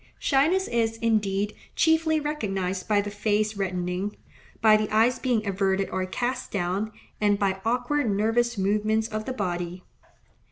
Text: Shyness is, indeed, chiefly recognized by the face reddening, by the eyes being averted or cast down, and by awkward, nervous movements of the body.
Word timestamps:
Shyness 0.17 0.67
is, 0.67 0.97
indeed, 0.97 1.53
chiefly 1.75 2.19
recognized 2.19 2.87
by 2.87 3.01
the 3.01 3.11
face 3.11 3.55
reddening, 3.55 4.17
by 4.59 4.75
the 4.75 4.89
eyes 4.89 5.19
being 5.19 5.45
averted 5.45 5.91
or 5.91 6.07
cast 6.07 6.49
down, 6.51 6.91
and 7.21 7.37
by 7.37 7.61
awkward, 7.63 8.09
nervous 8.09 8.57
movements 8.57 9.07
of 9.07 9.25
the 9.25 9.33
body. 9.33 9.83